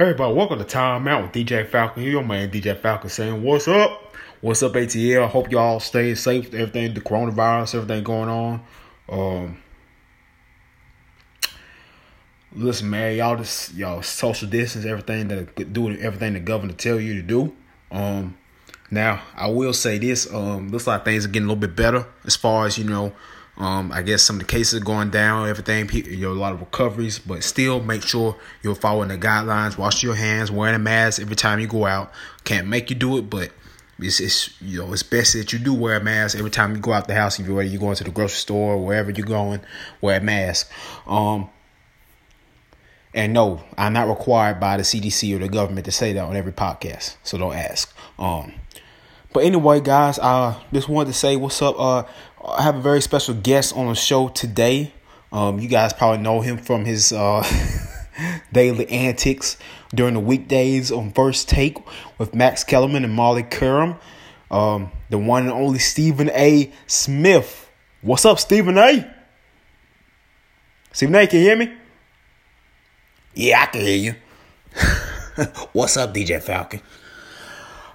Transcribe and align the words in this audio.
Hey 0.00 0.06
everybody, 0.06 0.32
welcome 0.32 0.58
to 0.58 0.64
Time 0.64 1.06
Out 1.08 1.24
with 1.24 1.32
DJ 1.32 1.66
Falcon. 1.68 2.02
Here, 2.02 2.12
your 2.12 2.24
man 2.24 2.50
DJ 2.50 2.74
Falcon 2.74 3.10
saying, 3.10 3.42
What's 3.42 3.68
up? 3.68 4.16
What's 4.40 4.62
up, 4.62 4.72
ATL? 4.72 5.24
I 5.24 5.26
hope 5.26 5.50
y'all 5.50 5.78
stay 5.78 6.14
safe. 6.14 6.54
Everything, 6.54 6.94
the 6.94 7.02
coronavirus, 7.02 7.74
everything 7.74 8.02
going 8.02 8.30
on. 8.30 8.62
Um, 9.10 9.58
listen, 12.54 12.88
man, 12.88 13.14
y'all 13.14 13.36
just 13.36 13.74
y'all 13.74 14.00
social 14.00 14.48
distance, 14.48 14.86
everything 14.86 15.28
that 15.28 15.70
do 15.74 15.94
everything 15.98 16.32
the 16.32 16.40
governor 16.40 16.72
tell 16.72 16.98
you 16.98 17.16
to 17.16 17.22
do. 17.22 17.54
Um, 17.90 18.38
now 18.90 19.20
I 19.36 19.50
will 19.50 19.74
say 19.74 19.98
this. 19.98 20.32
Um, 20.32 20.70
looks 20.70 20.86
like 20.86 21.04
things 21.04 21.26
are 21.26 21.28
getting 21.28 21.46
a 21.46 21.52
little 21.52 21.60
bit 21.60 21.76
better 21.76 22.06
as 22.24 22.36
far 22.36 22.64
as 22.64 22.78
you 22.78 22.84
know 22.84 23.12
um, 23.60 23.92
I 23.92 24.00
guess 24.00 24.22
some 24.22 24.36
of 24.36 24.40
the 24.40 24.46
cases 24.46 24.80
are 24.80 24.84
going 24.84 25.10
down, 25.10 25.46
everything, 25.46 25.86
you 25.92 26.16
know, 26.16 26.32
a 26.32 26.32
lot 26.32 26.54
of 26.54 26.60
recoveries, 26.60 27.18
but 27.18 27.44
still 27.44 27.82
make 27.82 28.02
sure 28.02 28.34
you're 28.62 28.74
following 28.74 29.10
the 29.10 29.18
guidelines. 29.18 29.76
Wash 29.76 30.02
your 30.02 30.14
hands, 30.14 30.50
wearing 30.50 30.74
a 30.74 30.78
mask 30.78 31.20
every 31.20 31.36
time 31.36 31.60
you 31.60 31.66
go 31.66 31.84
out. 31.84 32.10
Can't 32.44 32.66
make 32.66 32.88
you 32.88 32.96
do 32.96 33.18
it, 33.18 33.28
but 33.28 33.50
it's, 33.98 34.18
it's 34.18 34.58
you 34.62 34.78
know 34.78 34.90
it's 34.94 35.02
best 35.02 35.34
that 35.34 35.52
you 35.52 35.58
do 35.58 35.74
wear 35.74 35.98
a 35.98 36.02
mask 36.02 36.38
every 36.38 36.50
time 36.50 36.74
you 36.74 36.80
go 36.80 36.94
out 36.94 37.06
the 37.06 37.14
house. 37.14 37.38
If 37.38 37.46
you're 37.46 37.60
you're 37.60 37.78
going 37.78 37.96
to 37.96 38.04
the 38.04 38.10
grocery 38.10 38.36
store 38.36 38.82
wherever 38.82 39.10
you're 39.10 39.26
going, 39.26 39.60
wear 40.00 40.16
a 40.16 40.22
mask. 40.22 40.72
Um, 41.06 41.50
and 43.12 43.34
no, 43.34 43.62
I'm 43.76 43.92
not 43.92 44.08
required 44.08 44.58
by 44.58 44.78
the 44.78 44.84
CDC 44.84 45.36
or 45.36 45.38
the 45.38 45.50
government 45.50 45.84
to 45.84 45.92
say 45.92 46.14
that 46.14 46.24
on 46.24 46.34
every 46.34 46.52
podcast, 46.52 47.16
so 47.24 47.36
don't 47.36 47.54
ask. 47.54 47.94
Um, 48.18 48.54
but 49.32 49.44
anyway, 49.44 49.80
guys, 49.80 50.18
I 50.18 50.60
just 50.72 50.88
wanted 50.88 51.12
to 51.12 51.18
say 51.18 51.36
what's 51.36 51.60
up. 51.62 51.78
Uh, 51.78 52.02
I 52.42 52.62
have 52.62 52.76
a 52.76 52.80
very 52.80 53.02
special 53.02 53.34
guest 53.34 53.76
on 53.76 53.88
the 53.88 53.94
show 53.94 54.28
today. 54.28 54.94
Um, 55.30 55.58
you 55.58 55.68
guys 55.68 55.92
probably 55.92 56.22
know 56.22 56.40
him 56.40 56.56
from 56.56 56.86
his 56.86 57.12
uh, 57.12 57.44
daily 58.52 58.88
antics 58.88 59.58
during 59.94 60.14
the 60.14 60.20
weekdays 60.20 60.90
on 60.90 61.12
First 61.12 61.50
Take 61.50 61.78
with 62.18 62.34
Max 62.34 62.64
Kellerman 62.64 63.04
and 63.04 63.12
Molly 63.12 63.42
Qerim. 63.42 63.98
Um, 64.50 64.90
the 65.10 65.18
one 65.18 65.44
and 65.44 65.52
only 65.52 65.78
Stephen 65.78 66.30
A. 66.30 66.72
Smith. 66.86 67.70
What's 68.00 68.24
up, 68.24 68.38
Stephen 68.38 68.78
A? 68.78 69.14
Stephen 70.92 71.14
A, 71.14 71.26
can 71.26 71.40
you 71.40 71.44
hear 71.44 71.56
me? 71.56 71.72
Yeah, 73.34 73.62
I 73.62 73.66
can 73.66 73.80
hear 73.82 73.96
you. 73.96 74.14
What's 75.72 75.96
up, 75.96 76.14
DJ 76.14 76.42
Falcon? 76.42 76.80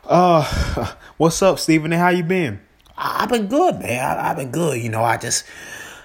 Uh, 0.06 0.94
what's 1.18 1.42
up, 1.42 1.58
Stephen? 1.58 1.92
How 1.92 2.10
you 2.10 2.24
been? 2.24 2.62
I've 2.98 3.30
been 3.30 3.48
good, 3.48 3.80
man. 3.80 4.18
I, 4.18 4.28
have 4.28 4.38
been 4.38 4.52
good. 4.52 4.82
You 4.82 4.90
know, 4.90 5.04
I 5.04 5.18
just 5.18 5.46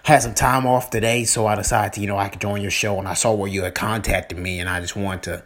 had 0.02 0.22
some 0.22 0.34
time 0.34 0.66
off 0.66 0.90
today, 0.90 1.24
so 1.24 1.46
I 1.46 1.54
decided 1.54 1.94
to, 1.94 2.00
you 2.00 2.06
know, 2.06 2.18
I 2.18 2.28
could 2.28 2.40
join 2.40 2.62
your 2.62 2.70
show, 2.70 2.98
and 2.98 3.06
I 3.06 3.14
saw 3.14 3.32
where 3.34 3.50
you 3.50 3.62
had 3.62 3.74
contacted 3.74 4.38
me, 4.38 4.60
and 4.60 4.68
I 4.68 4.80
just 4.80 4.96
wanted 4.96 5.22
to 5.24 5.44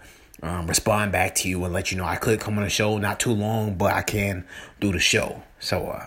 um, 0.48 0.66
respond 0.66 1.12
back 1.12 1.34
to 1.36 1.48
you 1.48 1.64
and 1.64 1.72
let 1.72 1.90
you 1.90 1.98
know 1.98 2.04
I 2.04 2.16
could 2.16 2.40
come 2.40 2.56
on 2.56 2.64
the 2.64 2.70
show 2.70 2.98
not 2.98 3.20
too 3.20 3.32
long, 3.32 3.74
but 3.74 3.92
I 3.92 4.02
can 4.02 4.46
do 4.80 4.92
the 4.92 4.98
show. 4.98 5.42
So, 5.58 5.86
uh, 5.88 6.06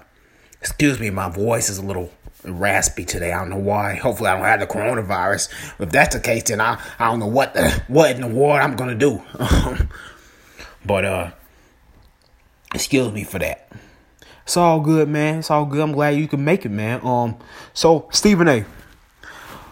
excuse 0.61 0.99
me, 0.99 1.09
my 1.09 1.29
voice 1.29 1.69
is 1.69 1.77
a 1.77 1.85
little 1.85 2.11
raspy 2.43 3.05
today. 3.05 3.31
I 3.31 3.39
don't 3.39 3.49
know 3.49 3.57
why. 3.57 3.95
Hopefully, 3.95 4.29
I 4.29 4.35
don't 4.35 4.45
have 4.45 4.59
the 4.59 4.67
coronavirus. 4.67 5.79
If 5.79 5.89
that's 5.91 6.15
the 6.15 6.21
case, 6.21 6.43
then 6.43 6.61
I 6.61 6.81
I 6.99 7.05
don't 7.05 7.19
know 7.19 7.27
what 7.27 7.53
the 7.53 7.69
what 7.87 8.11
in 8.11 8.21
the 8.21 8.27
world 8.27 8.59
I'm 8.59 8.75
gonna 8.75 8.95
do. 8.95 9.21
but 10.85 11.05
uh, 11.05 11.31
Excuse 12.73 13.11
me 13.11 13.23
for 13.23 13.39
that. 13.39 13.69
It's 14.47 14.55
all 14.55 14.79
good, 14.79 15.09
man. 15.09 15.39
It's 15.39 15.51
all 15.51 15.65
good. 15.65 15.81
I'm 15.81 15.91
glad 15.91 16.15
you 16.15 16.25
can 16.25 16.41
make 16.41 16.63
it, 16.63 16.69
man. 16.69 17.01
Um, 17.03 17.37
so 17.73 18.07
Stephen 18.13 18.47
A. 18.47 18.65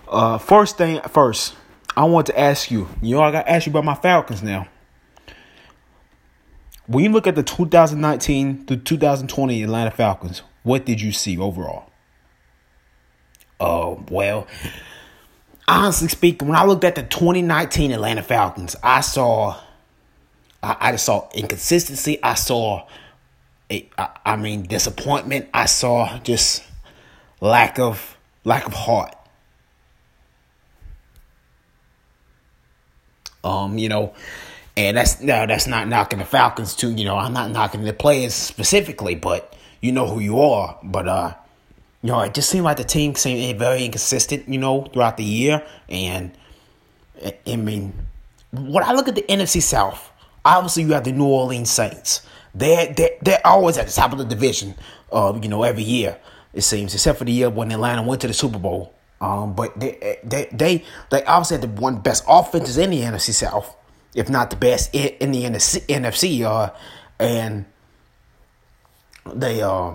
Uh, 0.05 0.37
first 0.37 0.77
thing 0.77 0.99
first, 1.07 1.55
I 1.95 2.03
want 2.03 2.27
to 2.27 2.37
ask 2.37 2.69
you. 2.69 2.89
You 3.01 3.15
know, 3.15 3.21
I 3.21 3.31
got 3.31 3.43
to 3.43 3.49
ask 3.49 3.65
you 3.65 3.71
about 3.71 3.85
my 3.85 3.95
Falcons 3.95 4.43
now. 4.43 4.67
When 6.87 7.05
you 7.05 7.09
look 7.09 7.25
at 7.25 7.35
the 7.35 7.41
2019 7.41 8.65
to 8.65 8.75
2020 8.75 9.63
Atlanta 9.63 9.91
Falcons, 9.91 10.41
what 10.63 10.85
did 10.85 10.99
you 10.99 11.13
see 11.13 11.37
overall? 11.37 11.89
Oh, 13.61 14.03
well, 14.11 14.45
honestly 15.69 16.09
speaking, 16.09 16.50
when 16.50 16.57
I 16.57 16.66
looked 16.66 16.83
at 16.83 16.95
the 16.95 17.03
2019 17.03 17.94
Atlanta 17.94 18.23
Falcons, 18.23 18.75
I 18.83 19.00
saw 19.00 19.57
I, 20.61 20.75
I 20.81 20.91
just 20.91 21.05
saw 21.05 21.29
inconsistency. 21.33 22.21
I 22.21 22.33
saw, 22.33 22.88
I, 23.71 24.09
I 24.25 24.35
mean, 24.35 24.63
disappointment. 24.63 25.49
I 25.53 25.65
saw 25.65 26.19
just 26.19 26.63
lack 27.41 27.79
of 27.79 28.17
lack 28.43 28.67
of 28.67 28.73
heart. 28.73 29.15
Um, 33.43 33.77
you 33.77 33.89
know, 33.89 34.13
and 34.77 34.97
that's 34.97 35.21
no, 35.21 35.45
that's 35.45 35.67
not 35.67 35.87
knocking 35.87 36.19
the 36.19 36.25
Falcons 36.25 36.75
too. 36.75 36.91
You 36.91 37.05
know, 37.05 37.17
I'm 37.17 37.33
not 37.33 37.51
knocking 37.51 37.83
the 37.83 37.93
players 37.93 38.33
specifically, 38.33 39.15
but 39.15 39.55
you 39.81 39.91
know 39.91 40.07
who 40.07 40.19
you 40.19 40.39
are. 40.39 40.77
But 40.83 41.07
uh, 41.07 41.33
you 42.01 42.11
know, 42.11 42.21
it 42.21 42.33
just 42.33 42.49
seemed 42.49 42.65
like 42.65 42.77
the 42.77 42.83
team 42.83 43.15
seemed 43.15 43.57
very 43.59 43.85
inconsistent. 43.85 44.47
You 44.47 44.59
know, 44.59 44.83
throughout 44.83 45.17
the 45.17 45.23
year, 45.23 45.65
and 45.89 46.31
I 47.47 47.55
mean, 47.55 47.93
when 48.51 48.83
I 48.83 48.93
look 48.93 49.07
at 49.07 49.15
the 49.15 49.23
NFC 49.23 49.61
South, 49.61 50.11
Obviously, 50.45 50.83
you 50.83 50.93
have 50.93 51.03
the 51.03 51.11
New 51.11 51.25
Orleans 51.25 51.71
Saints. 51.71 52.21
They're, 52.55 52.93
they're, 52.93 53.11
they're 53.21 53.45
always 53.45 53.77
at 53.77 53.88
the 53.88 53.91
top 53.91 54.13
of 54.13 54.17
the 54.17 54.25
division, 54.25 54.75
uh, 55.11 55.38
you 55.41 55.49
know, 55.49 55.63
every 55.63 55.83
year, 55.83 56.17
it 56.53 56.61
seems, 56.61 56.93
except 56.93 57.19
for 57.19 57.25
the 57.25 57.33
year 57.33 57.49
when 57.49 57.71
Atlanta 57.71 58.01
went 58.01 58.21
to 58.21 58.27
the 58.27 58.33
Super 58.33 58.57
Bowl. 58.59 58.93
Um, 59.19 59.53
but 59.55 59.77
they, 59.79 60.19
they, 60.23 60.49
they, 60.51 60.83
they 61.09 61.23
obviously 61.25 61.57
had 61.57 61.75
the 61.75 61.81
one 61.81 61.99
best 61.99 62.23
offenses 62.27 62.77
in 62.77 62.91
the 62.91 63.01
NFC 63.01 63.33
South, 63.33 63.75
if 64.13 64.29
not 64.29 64.49
the 64.49 64.55
best 64.55 64.95
in, 64.95 65.31
the 65.31 65.44
NFC, 65.44 65.85
NFC 65.88 66.44
uh, 66.44 66.71
and 67.19 67.65
they, 69.33 69.61
uh, 69.61 69.91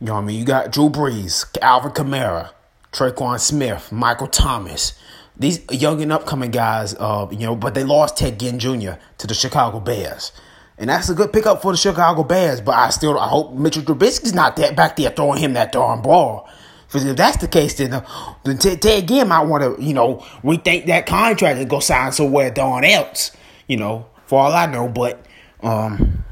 you 0.00 0.06
know 0.06 0.14
what 0.14 0.20
I 0.20 0.24
mean? 0.24 0.38
You 0.38 0.44
got 0.44 0.72
Drew 0.72 0.90
Brees, 0.90 1.46
Alvin 1.62 1.92
Kamara, 1.92 2.50
Tre'Quan 2.92 3.40
Smith, 3.40 3.90
Michael 3.90 4.28
Thomas, 4.28 4.92
these 5.36 5.60
young 5.70 6.02
and 6.02 6.12
upcoming 6.12 6.50
guys, 6.50 6.94
uh, 6.94 7.26
you 7.30 7.38
know, 7.38 7.54
but 7.54 7.74
they 7.74 7.84
lost 7.84 8.16
Ted 8.16 8.38
Ginn 8.40 8.58
Jr. 8.58 8.92
to 9.18 9.26
the 9.26 9.34
Chicago 9.34 9.80
Bears. 9.80 10.32
And 10.78 10.88
that's 10.88 11.08
a 11.08 11.14
good 11.14 11.32
pickup 11.32 11.60
for 11.60 11.72
the 11.72 11.78
Chicago 11.78 12.22
Bears, 12.22 12.60
but 12.60 12.74
I 12.74 12.90
still 12.90 13.18
I 13.18 13.28
hope 13.28 13.52
Mitchell 13.52 13.82
Trubisky's 13.82 14.32
not 14.32 14.56
that 14.56 14.76
back 14.76 14.96
there 14.96 15.10
throwing 15.10 15.40
him 15.40 15.54
that 15.54 15.72
darn 15.72 16.02
ball. 16.02 16.48
Because 16.86 17.04
if 17.04 17.16
that's 17.16 17.36
the 17.36 17.48
case, 17.48 17.74
then, 17.74 17.92
uh, 17.92 18.34
then 18.44 18.56
Ted, 18.56 18.80
Ted 18.80 19.10
might 19.28 19.42
want 19.42 19.62
to, 19.62 19.82
you 19.82 19.92
know, 19.92 20.24
rethink 20.42 20.86
that 20.86 21.04
contract 21.06 21.58
and 21.58 21.68
go 21.68 21.80
sign 21.80 22.12
somewhere 22.12 22.50
darn 22.50 22.84
else, 22.84 23.32
you 23.66 23.76
know, 23.76 24.06
for 24.24 24.40
all 24.40 24.52
I 24.52 24.64
know. 24.64 24.88
But 24.88 25.26
um, 25.62 26.24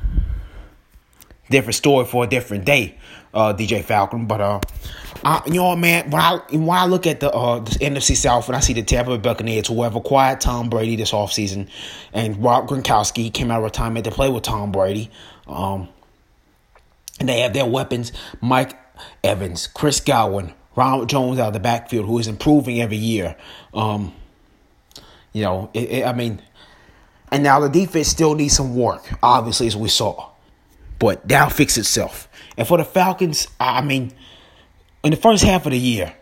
different 1.51 1.75
story 1.75 2.07
for 2.07 2.25
a 2.25 2.27
different 2.27 2.65
day, 2.65 2.97
uh, 3.35 3.53
DJ 3.53 3.85
Falcon. 3.85 4.27
But 4.27 4.41
uh, 4.41 4.61
I, 5.25 5.43
you 5.47 5.55
know, 5.55 5.75
man, 5.77 6.11
when 6.11 6.21
I 6.21 6.41
when 6.51 6.71
I 6.71 6.87
look 6.87 7.07
at 7.07 7.21
the, 7.21 7.31
uh, 7.31 7.61
the 7.61 7.71
NFC 7.71 8.17
South 8.17 8.49
and 8.49 8.57
I 8.57 8.61
see 8.61 8.73
the 8.73 8.83
Tampa 8.83 9.17
Bay 9.17 9.19
Buccaneers, 9.19 9.69
who 9.69 9.83
have 9.83 9.95
acquired 9.95 10.41
Tom 10.41 10.69
Brady 10.69 10.97
this 10.97 11.13
offseason, 11.13 11.69
and 12.13 12.43
Rob 12.43 12.69
Gronkowski 12.69 13.33
came 13.33 13.51
out 13.51 13.59
of 13.59 13.65
retirement 13.65 14.05
to 14.05 14.11
play 14.11 14.31
with 14.31 14.43
Tom 14.43 14.73
Brady, 14.73 15.11
um, 15.47 15.89
and 17.21 17.29
they 17.29 17.41
have 17.41 17.53
their 17.53 17.67
weapons: 17.67 18.13
Mike 18.41 18.77
Evans, 19.23 19.67
Chris 19.67 20.01
Godwin, 20.01 20.53
Ronald 20.75 21.09
Jones 21.09 21.39
out 21.39 21.49
of 21.49 21.53
the 21.55 21.61
backfield, 21.61 22.07
who 22.07 22.19
is 22.19 22.29
improving 22.29 22.81
every 22.81 22.99
year. 22.99 23.37
Um, 23.75 24.15
you 25.33 25.43
know, 25.43 25.71
it, 25.75 25.91
it, 25.91 26.07
I 26.07 26.13
mean, 26.13 26.41
and 27.31 27.43
now 27.43 27.61
the 27.61 27.69
defense 27.69 28.09
still 28.09 28.35
needs 28.35 28.57
some 28.57 28.75
work, 28.75 29.05
obviously, 29.23 29.67
as 29.67 29.77
we 29.77 29.89
saw, 29.89 30.31
but 30.99 31.27
that'll 31.29 31.51
fix 31.51 31.77
itself. 31.77 32.29
And 32.57 32.67
for 32.67 32.79
the 32.79 32.85
Falcons, 32.85 33.49
I 33.61 33.83
mean 33.83 34.13
in 35.07 35.13
the 35.13 35.17
first 35.17 35.45
half 35.45 35.65
of 35.67 35.73
the 35.73 35.79
year, 35.79 36.13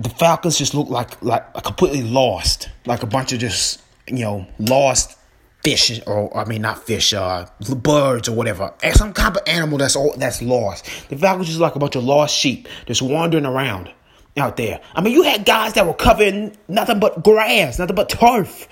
the 0.00 0.08
Falcons 0.08 0.58
just 0.58 0.74
looked 0.74 0.90
like 0.90 1.22
like 1.22 1.54
completely 1.62 2.02
lost, 2.02 2.68
like 2.86 3.04
a 3.04 3.06
bunch 3.06 3.32
of 3.32 3.38
just 3.38 3.80
you 4.08 4.18
know 4.18 4.44
lost 4.58 5.16
fish 5.62 6.00
or 6.08 6.36
I 6.36 6.44
mean 6.44 6.62
not 6.62 6.82
fish, 6.82 7.14
uh, 7.14 7.46
birds 7.76 8.28
or 8.28 8.32
whatever, 8.32 8.74
some 8.94 9.12
kind 9.12 9.36
of 9.36 9.42
animal 9.46 9.78
that's 9.78 9.94
all 9.94 10.12
that's 10.16 10.42
lost. 10.42 10.86
The 11.08 11.16
Falcons 11.16 11.46
just 11.46 11.60
like 11.60 11.76
a 11.76 11.78
bunch 11.78 11.94
of 11.94 12.02
lost 12.02 12.36
sheep 12.36 12.66
just 12.86 13.00
wandering 13.00 13.46
around 13.46 13.92
out 14.36 14.56
there. 14.56 14.80
I 14.96 15.02
mean, 15.02 15.12
you 15.12 15.22
had 15.22 15.44
guys 15.44 15.74
that 15.74 15.86
were 15.86 15.94
covering 15.94 16.56
nothing 16.66 16.98
but 16.98 17.22
grass, 17.22 17.78
nothing 17.78 17.94
but 17.94 18.08
turf. 18.08 18.66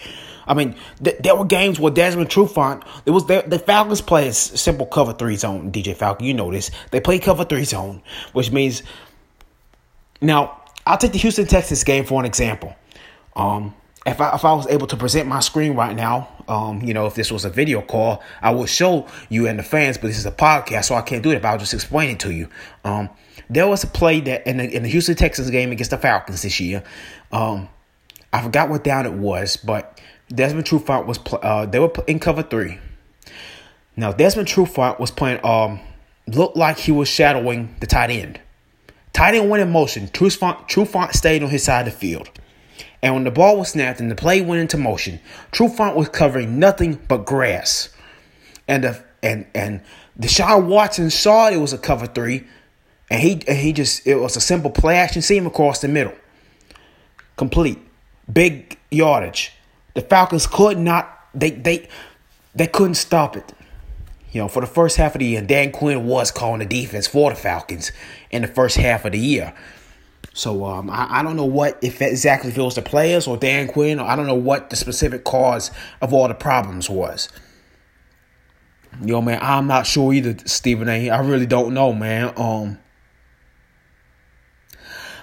I 0.46 0.54
mean, 0.54 0.74
th- 1.02 1.18
there 1.18 1.36
were 1.36 1.44
games 1.44 1.78
where 1.78 1.92
Desmond 1.92 2.30
Trufant, 2.30 2.84
it 3.06 3.10
was 3.10 3.26
the, 3.26 3.44
the 3.46 3.58
Falcons 3.58 4.00
play 4.00 4.28
a 4.28 4.32
simple 4.32 4.86
cover 4.86 5.12
three 5.12 5.36
zone. 5.36 5.72
DJ 5.72 5.96
Falcon, 5.96 6.26
you 6.26 6.34
know 6.34 6.50
this. 6.50 6.70
They 6.90 7.00
play 7.00 7.18
cover 7.18 7.44
three 7.44 7.64
zone, 7.64 8.02
which 8.32 8.50
means 8.50 8.82
now 10.20 10.62
I'll 10.86 10.98
take 10.98 11.12
the 11.12 11.18
Houston 11.18 11.46
Texans 11.46 11.84
game 11.84 12.04
for 12.04 12.20
an 12.20 12.26
example. 12.26 12.74
Um, 13.36 13.74
if 14.04 14.20
I 14.20 14.34
if 14.34 14.44
I 14.44 14.52
was 14.52 14.66
able 14.66 14.86
to 14.88 14.96
present 14.96 15.28
my 15.28 15.40
screen 15.40 15.74
right 15.74 15.94
now, 15.94 16.28
um, 16.48 16.82
you 16.82 16.92
know, 16.92 17.06
if 17.06 17.14
this 17.14 17.30
was 17.30 17.44
a 17.44 17.50
video 17.50 17.82
call, 17.82 18.22
I 18.40 18.50
would 18.50 18.68
show 18.68 19.06
you 19.28 19.46
and 19.46 19.58
the 19.58 19.62
fans, 19.62 19.96
but 19.96 20.08
this 20.08 20.18
is 20.18 20.26
a 20.26 20.32
podcast, 20.32 20.86
so 20.86 20.96
I 20.96 21.02
can't 21.02 21.22
do 21.22 21.30
it. 21.30 21.40
But 21.42 21.48
I'll 21.48 21.58
just 21.58 21.74
explain 21.74 22.10
it 22.10 22.20
to 22.20 22.32
you. 22.32 22.48
Um, 22.84 23.10
there 23.48 23.68
was 23.68 23.84
a 23.84 23.86
play 23.86 24.20
that 24.22 24.46
in 24.46 24.56
the 24.56 24.68
in 24.68 24.82
the 24.82 24.88
Houston 24.88 25.14
Texans 25.14 25.50
game 25.50 25.70
against 25.70 25.92
the 25.92 25.98
Falcons 25.98 26.42
this 26.42 26.58
year. 26.58 26.82
Um, 27.30 27.68
I 28.32 28.42
forgot 28.42 28.70
what 28.70 28.82
down 28.82 29.06
it 29.06 29.12
was, 29.12 29.56
but 29.56 30.00
Desmond 30.34 30.67
Trufant 30.67 31.06
was 31.06 31.19
uh, 31.43 31.67
they 31.67 31.79
were 31.79 31.93
in 32.06 32.19
cover 32.19 32.43
three. 32.43 32.79
Now 33.96 34.12
Desmond 34.12 34.49
Trufant 34.49 34.99
was 34.99 35.11
playing 35.11 35.44
um 35.44 35.81
looked 36.26 36.56
like 36.56 36.79
he 36.79 36.93
was 36.93 37.08
shadowing 37.08 37.75
the 37.81 37.87
tight 37.87 38.11
end. 38.11 38.40
Tight 39.12 39.34
end 39.34 39.50
went 39.50 39.62
in 39.62 39.70
motion. 39.70 40.08
Trufant, 40.08 40.69
Trufant 40.69 41.12
stayed 41.12 41.43
on 41.43 41.50
his 41.50 41.64
side 41.64 41.87
of 41.87 41.93
the 41.93 41.99
field. 41.99 42.31
And 43.02 43.14
when 43.14 43.25
the 43.25 43.31
ball 43.31 43.58
was 43.58 43.70
snapped 43.70 44.00
and 44.00 44.11
the 44.11 44.14
play 44.14 44.40
went 44.40 44.61
into 44.61 44.79
motion, 44.79 45.20
Trufant 45.50 45.96
was 45.96 46.08
covering 46.08 46.58
nothing 46.58 47.00
but 47.08 47.26
grass. 47.26 47.88
And 48.69 48.84
the 48.84 49.05
and 49.23 49.46
and 49.55 49.82
Deshaun 50.19 50.67
Watson 50.67 51.11
saw 51.11 51.49
it 51.49 51.56
was 51.56 51.73
a 51.73 51.79
cover 51.79 52.06
three, 52.06 52.46
and 53.11 53.20
he 53.20 53.43
and 53.49 53.58
he 53.58 53.73
just 53.73 54.06
it 54.06 54.17
was 54.17 54.37
a 54.37 54.40
simple 54.40 54.70
play 54.70 54.96
action 54.96 55.20
seam 55.20 55.46
across 55.46 55.81
the 55.81 55.88
middle. 55.88 56.14
Complete. 57.37 57.79
Big 58.32 58.79
yardage. 58.90 59.52
The 59.94 60.00
Falcons 60.00 60.46
could 60.46 60.78
not 60.78 61.18
they 61.34 61.50
they 61.50 61.88
they 62.54 62.66
couldn't 62.66 62.94
stop 62.94 63.36
it. 63.36 63.52
You 64.32 64.40
know, 64.40 64.48
for 64.48 64.60
the 64.60 64.66
first 64.66 64.96
half 64.96 65.14
of 65.14 65.18
the 65.18 65.26
year, 65.26 65.42
Dan 65.42 65.72
Quinn 65.72 66.06
was 66.06 66.30
calling 66.30 66.60
the 66.60 66.66
defense 66.66 67.06
for 67.06 67.30
the 67.30 67.36
Falcons 67.36 67.92
in 68.30 68.42
the 68.42 68.48
first 68.48 68.78
half 68.78 69.04
of 69.04 69.12
the 69.12 69.18
year. 69.18 69.54
So 70.34 70.64
um, 70.64 70.88
I, 70.88 71.18
I 71.18 71.22
don't 71.22 71.36
know 71.36 71.44
what 71.44 71.78
if 71.82 72.00
exactly 72.00 72.50
if 72.50 72.56
it 72.56 72.62
was 72.62 72.74
the 72.74 72.82
players 72.82 73.26
or 73.26 73.36
Dan 73.36 73.68
Quinn 73.68 74.00
or 74.00 74.06
I 74.06 74.16
don't 74.16 74.26
know 74.26 74.34
what 74.34 74.70
the 74.70 74.76
specific 74.76 75.24
cause 75.24 75.70
of 76.00 76.14
all 76.14 76.28
the 76.28 76.34
problems 76.34 76.88
was. 76.88 77.28
Yo, 79.04 79.20
man, 79.20 79.38
I'm 79.42 79.66
not 79.66 79.86
sure 79.86 80.12
either, 80.12 80.36
Stephen 80.46 80.88
A. 80.88 81.10
I 81.10 81.20
really 81.20 81.46
don't 81.46 81.74
know, 81.74 81.92
man. 81.92 82.32
Um, 82.36 82.78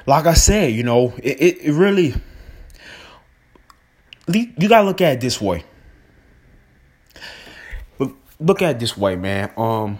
like 0.05 0.25
I 0.25 0.33
said, 0.33 0.73
you 0.73 0.83
know, 0.83 1.13
it, 1.17 1.41
it, 1.41 1.57
it 1.61 1.71
really 1.71 2.15
you 4.35 4.69
gotta 4.69 4.85
look 4.85 5.01
at 5.01 5.13
it 5.13 5.21
this 5.21 5.41
way. 5.41 5.63
Look 8.41 8.61
at 8.61 8.75
it 8.75 8.79
this 8.79 8.95
way, 8.95 9.17
man. 9.17 9.51
Um, 9.57 9.99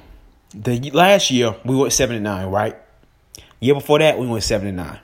the 0.54 0.92
last 0.92 1.30
year 1.30 1.56
we 1.66 1.76
went 1.76 1.92
seven 1.92 2.16
and 2.16 2.24
nine, 2.24 2.48
right? 2.48 2.78
The 3.36 3.44
year 3.60 3.76
before 3.76 4.00
that 4.00 4.18
we 4.18 4.28
went 4.28 4.44
seven 4.44 4.68
and 4.68 4.78
nine. 4.78 5.00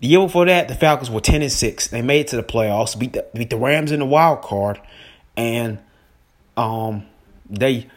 The 0.00 0.06
year 0.06 0.20
before 0.20 0.46
that, 0.46 0.68
the 0.68 0.74
Falcons 0.74 1.10
were 1.10 1.20
ten 1.20 1.42
and 1.42 1.50
six. 1.50 1.88
They 1.88 2.00
made 2.00 2.20
it 2.20 2.28
to 2.28 2.36
the 2.36 2.42
playoffs, 2.42 2.98
beat 2.98 3.14
the 3.14 3.26
beat 3.34 3.50
the 3.50 3.56
Rams 3.56 3.92
in 3.92 4.00
the 4.00 4.06
wild 4.06 4.42
card, 4.42 4.80
and 5.36 5.78
um, 6.56 7.06
they 7.48 7.88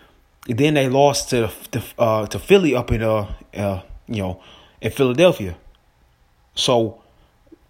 then 0.47 0.74
they 0.74 0.89
lost 0.89 1.29
to 1.29 1.51
the 1.71 1.83
uh, 2.00 2.25
to 2.27 2.39
Philly 2.39 2.75
up 2.75 2.91
in 2.91 3.03
uh, 3.03 3.31
uh 3.53 3.81
you 4.07 4.24
know 4.24 4.41
in 4.81 4.91
Philadelphia. 4.91 5.56
So 6.56 7.02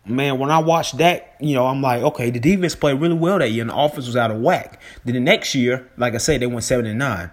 man, 0.05 0.39
when 0.39 0.51
I 0.51 0.59
watched 0.59 0.97
that, 0.97 1.35
you 1.39 1.55
know, 1.55 1.65
I'm 1.65 1.81
like, 1.81 2.03
okay, 2.03 2.29
the 2.29 2.39
defense 2.39 2.75
played 2.75 3.00
really 3.00 3.15
well 3.15 3.39
that 3.39 3.51
year, 3.51 3.61
and 3.61 3.69
the 3.69 3.77
offense 3.77 4.05
was 4.05 4.15
out 4.15 4.31
of 4.31 4.39
whack. 4.41 4.81
Then 5.05 5.15
the 5.15 5.19
next 5.19 5.55
year, 5.55 5.89
like 5.97 6.13
I 6.13 6.17
said, 6.17 6.41
they 6.41 6.47
went 6.47 6.63
seven 6.63 6.85
and 6.85 7.00
nine. 7.00 7.31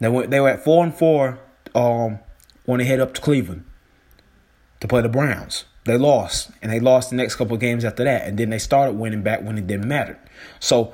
They 0.00 0.08
went 0.08 0.30
they 0.30 0.40
were 0.40 0.48
at 0.48 0.64
four 0.64 0.84
and 0.84 0.94
four 0.94 1.38
um, 1.74 2.18
when 2.64 2.78
they 2.78 2.84
head 2.84 3.00
up 3.00 3.14
to 3.14 3.20
Cleveland 3.20 3.64
to 4.80 4.88
play 4.88 5.02
the 5.02 5.08
Browns. 5.08 5.64
They 5.84 5.98
lost, 5.98 6.50
and 6.60 6.70
they 6.70 6.78
lost 6.78 7.10
the 7.10 7.16
next 7.16 7.34
couple 7.34 7.54
of 7.54 7.60
games 7.60 7.84
after 7.84 8.04
that, 8.04 8.28
and 8.28 8.38
then 8.38 8.50
they 8.50 8.58
started 8.58 8.92
winning 8.92 9.22
back 9.22 9.42
when 9.42 9.58
it 9.58 9.66
didn't 9.66 9.88
matter. 9.88 10.18
So 10.60 10.92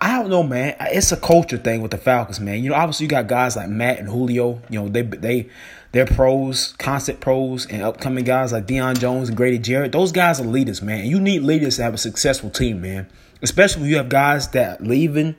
I 0.00 0.18
don't 0.18 0.30
know, 0.30 0.42
man. 0.42 0.76
It's 0.80 1.12
a 1.12 1.16
culture 1.16 1.58
thing 1.58 1.82
with 1.82 1.90
the 1.90 1.98
Falcons, 1.98 2.40
man. 2.40 2.62
You 2.62 2.70
know, 2.70 2.76
obviously 2.76 3.04
you 3.04 3.10
got 3.10 3.26
guys 3.26 3.54
like 3.56 3.68
Matt 3.68 3.98
and 3.98 4.08
Julio. 4.08 4.62
You 4.70 4.80
know, 4.80 4.88
they 4.88 5.02
they 5.02 5.50
they're 5.94 6.06
pros, 6.06 6.72
constant 6.78 7.20
pros, 7.20 7.66
and 7.66 7.80
upcoming 7.80 8.24
guys 8.24 8.52
like 8.52 8.66
Deion 8.66 8.98
Jones 8.98 9.28
and 9.28 9.36
Grady 9.36 9.60
Jarrett. 9.60 9.92
Those 9.92 10.10
guys 10.10 10.40
are 10.40 10.44
leaders, 10.44 10.82
man. 10.82 11.06
You 11.06 11.20
need 11.20 11.44
leaders 11.44 11.76
to 11.76 11.84
have 11.84 11.94
a 11.94 11.98
successful 11.98 12.50
team, 12.50 12.80
man. 12.80 13.06
Especially 13.42 13.82
when 13.82 13.90
you 13.90 13.96
have 13.98 14.08
guys 14.08 14.48
that 14.48 14.82
leaving 14.82 15.36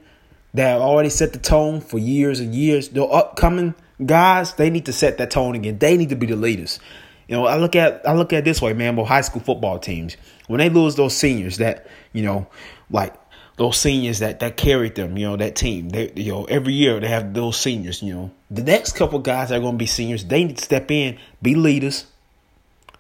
that 0.54 0.70
have 0.70 0.82
already 0.82 1.10
set 1.10 1.34
the 1.34 1.40
tone 1.40 1.82
for 1.82 2.00
years 2.00 2.40
and 2.40 2.56
years. 2.56 2.88
The 2.88 3.04
upcoming 3.04 3.76
guys, 4.06 4.54
they 4.54 4.70
need 4.70 4.86
to 4.86 4.94
set 4.94 5.18
that 5.18 5.30
tone 5.30 5.56
again. 5.56 5.78
They 5.78 5.98
need 5.98 6.08
to 6.08 6.16
be 6.16 6.26
the 6.26 6.38
leaders. 6.38 6.80
You 7.28 7.36
know, 7.36 7.48
I 7.48 7.58
look 7.58 7.76
at 7.76 8.08
I 8.08 8.14
look 8.14 8.32
at 8.32 8.46
this 8.46 8.62
way, 8.62 8.72
man. 8.72 8.96
But 8.96 9.06
high 9.06 9.22
school 9.22 9.42
football 9.42 9.78
teams, 9.78 10.16
when 10.48 10.60
they 10.60 10.70
lose 10.70 10.96
those 10.96 11.18
seniors, 11.18 11.58
that 11.58 11.86
you 12.14 12.24
know, 12.24 12.48
like 12.90 13.14
those 13.58 13.78
seniors 13.78 14.20
that 14.20 14.40
that 14.42 14.58
carried 14.58 14.96
them, 14.96 15.18
you 15.18 15.28
know, 15.28 15.38
that 15.38 15.56
team. 15.56 15.90
They, 15.90 16.12
you 16.16 16.32
know, 16.32 16.46
every 16.46 16.74
year 16.74 17.00
they 17.00 17.08
have 17.08 17.34
those 17.34 17.58
seniors. 17.58 18.02
You 18.02 18.14
know, 18.14 18.32
the 18.52 18.64
next 18.64 18.94
couple 18.94 19.20
guys 19.20 19.50
that 19.50 19.58
are 19.58 19.62
going 19.62 19.76
to 19.76 19.78
be 19.78 19.86
seniors, 19.86 20.26
they 20.26 20.44
need 20.44 20.58
to 20.58 20.64
step 20.64 20.92
in, 20.92 21.18
be 21.42 21.56
leaders, 21.56 22.06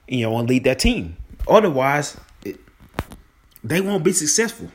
you 0.08 0.22
know, 0.22 0.38
and 0.38 0.48
lead 0.48 0.64
that 0.64 0.80
team. 0.80 1.18
Otherwise, 1.48 2.18
it, 2.44 2.58
they 3.64 3.82
won't 3.82 4.04
be 4.04 4.14
successful. 4.14 4.72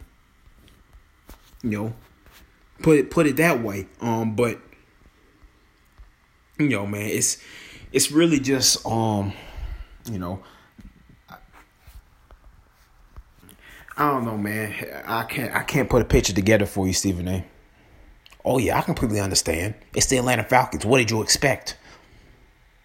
You 1.62 1.70
know, 1.70 1.92
put 2.82 2.98
it 2.98 3.10
put 3.10 3.26
it 3.26 3.36
that 3.36 3.62
way. 3.62 3.86
Um, 4.00 4.36
but 4.36 4.58
you 6.58 6.68
know, 6.68 6.86
man, 6.86 7.06
it's 7.06 7.38
it's 7.92 8.12
really 8.12 8.38
just 8.38 8.84
um, 8.86 9.32
you 10.10 10.18
know 10.18 10.42
I 13.96 14.08
don't 14.12 14.24
know, 14.24 14.38
man. 14.38 14.74
I 15.06 15.24
can't 15.24 15.54
I 15.54 15.62
can't 15.62 15.88
put 15.88 16.02
a 16.02 16.04
picture 16.04 16.32
together 16.32 16.66
for 16.66 16.86
you, 16.86 16.92
Stephen 16.92 17.28
A. 17.28 17.44
Oh 18.44 18.58
yeah, 18.58 18.78
I 18.78 18.82
completely 18.82 19.20
understand. 19.20 19.74
It's 19.94 20.06
the 20.06 20.18
Atlanta 20.18 20.44
Falcons. 20.44 20.86
What 20.86 20.98
did 20.98 21.10
you 21.10 21.22
expect? 21.22 21.76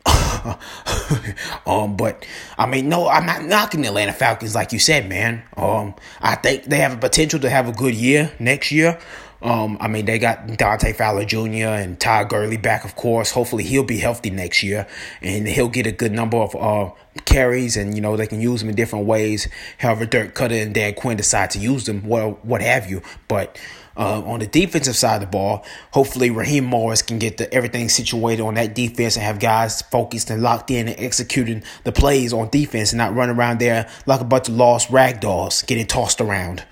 um, 1.66 1.96
but 1.96 2.26
I 2.58 2.66
mean, 2.68 2.90
no, 2.90 3.08
I'm 3.08 3.26
not 3.26 3.44
knocking 3.44 3.82
the 3.82 3.88
Atlanta 3.88 4.14
Falcons 4.14 4.54
like 4.56 4.72
you 4.72 4.80
said, 4.80 5.10
man. 5.10 5.44
Um, 5.58 5.96
I 6.22 6.36
think 6.36 6.66
they 6.66 6.78
have 6.78 6.94
a 6.94 6.98
potential 6.98 7.40
to 7.40 7.50
have 7.50 7.68
a 7.68 7.72
good 7.72 7.96
year 7.96 8.32
next 8.40 8.72
year. 8.72 9.00
Um, 9.42 9.78
I 9.80 9.88
mean, 9.88 10.06
they 10.06 10.18
got 10.18 10.48
Dante 10.58 10.94
Fowler 10.94 11.26
Jr. 11.26 11.68
and 11.76 12.00
Todd 12.00 12.30
Gurley 12.30 12.58
back, 12.58 12.86
of 12.86 12.96
course. 12.96 13.32
Hopefully, 13.32 13.64
he'll 13.64 13.84
be 13.84 13.98
healthy 13.98 14.30
next 14.30 14.64
year 14.64 14.88
and 15.22 15.48
he'll 15.48 15.70
get 15.70 15.86
a 15.86 15.92
good 15.92 16.12
number 16.12 16.38
of 16.38 16.56
uh, 16.56 16.92
carries, 17.26 17.78
and 17.78 17.96
you 17.96 18.02
know 18.02 18.18
they 18.18 18.28
can 18.28 18.42
use 18.42 18.62
them 18.62 18.70
in 18.70 18.76
different 18.76 19.06
ways. 19.06 19.48
However, 19.78 20.06
Dirk 20.06 20.36
Koetter 20.36 20.62
and 20.62 20.74
Dan 20.74 20.94
Quinn 20.94 21.18
decide 21.18 21.52
to 21.52 21.60
use 21.60 21.86
them, 21.86 22.04
what 22.04 22.44
what 22.46 22.62
have 22.62 22.90
you. 22.90 23.02
But 23.28 23.60
uh, 23.98 24.22
on 24.24 24.40
the 24.40 24.48
defensive 24.48 24.96
side 24.96 25.16
of 25.16 25.22
the 25.22 25.28
ball, 25.28 25.66
hopefully 25.92 26.30
Raheem 26.30 26.66
Morris 26.66 27.02
can 27.02 27.20
get 27.20 27.38
the, 27.38 27.52
everything 27.54 27.88
situated 27.90 28.42
on 28.42 28.56
that 28.56 28.76
defense 28.76 29.16
and 29.16 29.24
have 29.24 29.40
guys 29.40 29.82
focused 29.84 30.30
and 30.30 30.42
locked 30.42 30.70
in 30.72 30.88
and 30.88 31.00
executing 31.00 31.64
the 31.84 31.92
plays 31.92 32.34
on 32.34 32.50
defense 32.50 32.92
and 32.92 32.98
not 32.98 33.16
running 33.16 33.38
around 33.38 33.60
there 33.60 33.90
like 34.06 34.20
a 34.20 34.26
bunch 34.26 34.50
of 34.50 34.56
lost 34.56 34.90
rag 34.90 35.22
dolls 35.22 35.62
getting 35.64 35.88
tossed 35.88 36.20
around. 36.20 36.66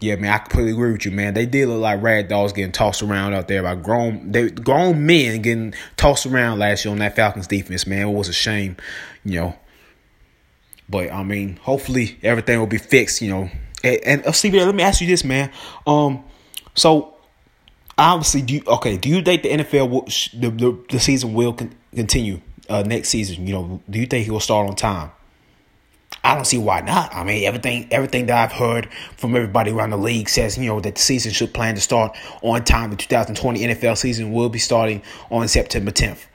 Yeah, 0.00 0.16
man, 0.16 0.32
I 0.32 0.38
completely 0.38 0.72
agree 0.72 0.92
with 0.92 1.04
you, 1.04 1.10
man. 1.10 1.34
They 1.34 1.44
did 1.44 1.68
look 1.68 1.80
like 1.80 2.00
rag 2.02 2.28
dolls 2.28 2.54
getting 2.54 2.72
tossed 2.72 3.02
around 3.02 3.34
out 3.34 3.48
there 3.48 3.62
by 3.62 3.74
grown 3.74 4.32
they 4.32 4.48
grown 4.50 5.04
men 5.04 5.42
getting 5.42 5.74
tossed 5.98 6.24
around 6.24 6.58
last 6.58 6.84
year 6.86 6.92
on 6.92 6.98
that 7.00 7.16
Falcons 7.16 7.46
defense, 7.46 7.86
man. 7.86 8.08
It 8.08 8.12
was 8.12 8.28
a 8.28 8.32
shame, 8.32 8.78
you 9.24 9.40
know. 9.40 9.56
But 10.88 11.12
I 11.12 11.22
mean, 11.22 11.56
hopefully 11.56 12.18
everything 12.22 12.58
will 12.58 12.66
be 12.66 12.78
fixed, 12.78 13.20
you 13.20 13.30
know. 13.30 13.50
And, 13.84 14.00
and 14.04 14.26
uh, 14.26 14.32
let 14.42 14.74
me 14.74 14.82
ask 14.82 15.02
you 15.02 15.06
this, 15.06 15.22
man. 15.22 15.50
Um, 15.86 16.24
so 16.74 17.14
obviously, 17.98 18.40
do 18.40 18.54
you 18.54 18.62
okay? 18.66 18.96
Do 18.96 19.10
you 19.10 19.20
think 19.20 19.42
the 19.42 19.50
NFL 19.50 19.90
will, 19.90 20.02
the, 20.40 20.48
the 20.50 20.78
the 20.88 21.00
season 21.00 21.34
will 21.34 21.52
con- 21.52 21.74
continue 21.94 22.40
uh, 22.70 22.82
next 22.82 23.10
season? 23.10 23.46
You 23.46 23.52
know, 23.52 23.82
do 23.88 23.98
you 23.98 24.06
think 24.06 24.24
he 24.24 24.30
will 24.30 24.40
start 24.40 24.66
on 24.66 24.76
time? 24.76 25.10
I 26.22 26.34
don't 26.34 26.44
see 26.44 26.58
why 26.58 26.80
not. 26.80 27.14
I 27.14 27.24
mean, 27.24 27.44
everything 27.44 27.88
everything 27.90 28.26
that 28.26 28.36
I've 28.36 28.56
heard 28.56 28.92
from 29.16 29.34
everybody 29.34 29.70
around 29.70 29.90
the 29.90 29.96
league 29.96 30.28
says, 30.28 30.58
you 30.58 30.66
know, 30.66 30.80
that 30.80 30.96
the 30.96 31.00
season 31.00 31.32
should 31.32 31.54
plan 31.54 31.74
to 31.76 31.80
start 31.80 32.16
on 32.42 32.62
time. 32.64 32.90
The 32.90 32.96
2020 32.96 33.60
NFL 33.60 33.96
season 33.96 34.32
will 34.32 34.50
be 34.50 34.58
starting 34.58 35.02
on 35.30 35.48
September 35.48 35.90
10th. 35.90 36.26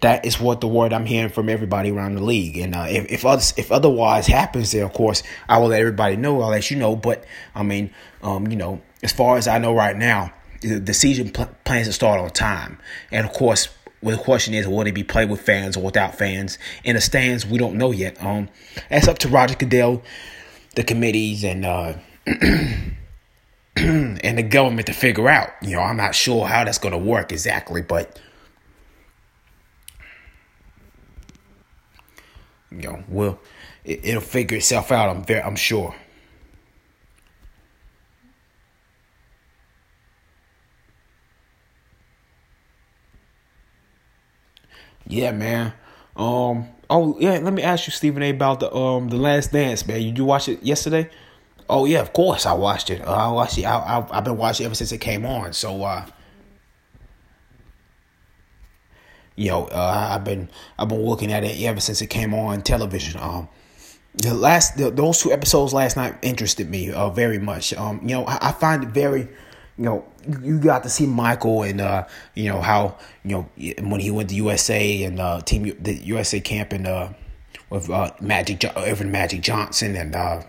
That 0.00 0.24
is 0.24 0.38
what 0.38 0.60
the 0.60 0.68
word 0.68 0.92
I'm 0.92 1.06
hearing 1.06 1.30
from 1.30 1.48
everybody 1.48 1.90
around 1.90 2.14
the 2.14 2.22
league. 2.22 2.56
And 2.58 2.76
uh, 2.76 2.86
if 2.88 3.10
if, 3.10 3.26
others, 3.26 3.52
if 3.56 3.72
otherwise 3.72 4.28
happens, 4.28 4.70
then 4.70 4.84
of 4.84 4.92
course 4.92 5.24
I 5.48 5.58
will 5.58 5.68
let 5.68 5.80
everybody 5.80 6.14
know. 6.14 6.40
I'll 6.40 6.50
let 6.50 6.70
you 6.70 6.76
know. 6.76 6.94
But 6.94 7.24
I 7.52 7.64
mean, 7.64 7.92
um, 8.22 8.46
you 8.46 8.56
know, 8.56 8.80
as 9.02 9.12
far 9.12 9.38
as 9.38 9.48
I 9.48 9.58
know 9.58 9.74
right 9.74 9.96
now, 9.96 10.32
the 10.60 10.94
season 10.94 11.30
pl- 11.30 11.50
plans 11.64 11.86
to 11.86 11.92
start 11.92 12.20
on 12.20 12.30
time. 12.30 12.78
And 13.10 13.26
of 13.26 13.32
course, 13.32 13.68
well, 14.00 14.16
the 14.16 14.22
question 14.22 14.54
is, 14.54 14.68
will 14.68 14.84
they 14.84 14.90
be 14.90 15.04
played 15.04 15.28
with 15.28 15.40
fans 15.40 15.76
or 15.76 15.82
without 15.82 16.16
fans? 16.16 16.58
In 16.84 16.94
the 16.94 17.00
stands, 17.00 17.44
we 17.44 17.58
don't 17.58 17.76
know 17.76 17.90
yet. 17.90 18.22
Um, 18.22 18.48
that's 18.88 19.08
up 19.08 19.18
to 19.20 19.28
Roger 19.28 19.56
Goodell, 19.56 20.02
the 20.76 20.84
committees, 20.84 21.42
and 21.44 21.64
uh, 21.64 21.94
and 23.76 24.38
the 24.38 24.42
government 24.42 24.86
to 24.86 24.92
figure 24.92 25.28
out. 25.28 25.50
You 25.62 25.76
know, 25.76 25.82
I'm 25.82 25.96
not 25.96 26.14
sure 26.14 26.46
how 26.46 26.64
that's 26.64 26.78
going 26.78 26.92
to 26.92 26.98
work 26.98 27.32
exactly, 27.32 27.82
but 27.82 28.20
you 32.70 32.82
know, 32.82 33.02
well, 33.08 33.40
it, 33.84 34.04
will 34.04 34.20
figure 34.20 34.58
itself 34.58 34.92
out. 34.92 35.08
I'm 35.08 35.24
very, 35.24 35.42
I'm 35.42 35.56
sure. 35.56 35.94
Yeah, 45.08 45.32
man. 45.32 45.72
Um. 46.16 46.68
Oh 46.90 47.16
yeah. 47.18 47.38
Let 47.38 47.52
me 47.52 47.62
ask 47.62 47.86
you, 47.86 47.92
Stephen 47.92 48.22
A. 48.22 48.30
About 48.30 48.60
the 48.60 48.72
um 48.74 49.08
the 49.08 49.16
Last 49.16 49.52
Dance, 49.52 49.86
man. 49.86 50.02
You, 50.02 50.12
you 50.12 50.24
watch 50.24 50.48
it 50.48 50.62
yesterday? 50.62 51.10
Oh 51.68 51.84
yeah, 51.84 52.00
of 52.00 52.12
course 52.12 52.46
I 52.46 52.52
watched 52.52 52.90
it. 52.90 53.00
Uh, 53.06 53.12
I 53.12 53.28
watched 53.32 53.58
it. 53.58 53.64
I, 53.64 54.06
I 54.10 54.14
have 54.14 54.24
been 54.24 54.36
watching 54.36 54.66
ever 54.66 54.74
since 54.74 54.92
it 54.92 54.98
came 54.98 55.26
on. 55.26 55.52
So 55.52 55.82
uh, 55.82 56.06
know, 59.36 59.66
uh, 59.66 60.08
I've 60.12 60.24
been 60.24 60.48
I've 60.78 60.88
been 60.88 61.04
looking 61.04 61.32
at 61.32 61.44
it 61.44 61.60
ever 61.62 61.80
since 61.80 62.02
it 62.02 62.08
came 62.08 62.34
on 62.34 62.62
television. 62.62 63.20
Um, 63.20 63.48
the 64.14 64.34
last 64.34 64.76
the, 64.76 64.90
those 64.90 65.22
two 65.22 65.32
episodes 65.32 65.72
last 65.72 65.96
night 65.96 66.16
interested 66.22 66.68
me 66.68 66.90
uh, 66.90 67.10
very 67.10 67.38
much. 67.38 67.72
Um, 67.74 68.00
you 68.02 68.14
know, 68.14 68.24
I, 68.26 68.48
I 68.48 68.52
find 68.52 68.82
it 68.82 68.90
very 68.90 69.28
you 69.78 69.84
know, 69.84 70.04
you 70.42 70.58
got 70.58 70.82
to 70.82 70.90
see 70.90 71.06
Michael 71.06 71.62
and 71.62 71.80
uh, 71.80 72.06
you 72.34 72.48
know 72.50 72.60
how 72.60 72.98
you 73.24 73.36
know 73.36 73.48
when 73.88 74.00
he 74.00 74.10
went 74.10 74.28
to 74.30 74.34
USA 74.34 75.04
and 75.04 75.20
uh, 75.20 75.40
team 75.40 75.72
the 75.80 75.94
USA 75.94 76.40
camp 76.40 76.72
and 76.72 76.86
uh, 76.86 77.10
with 77.70 77.88
uh, 77.88 78.10
Magic 78.20 78.64
Evan 78.64 79.12
Magic 79.12 79.40
Johnson 79.40 79.94
and 79.94 80.16
uh, 80.16 80.42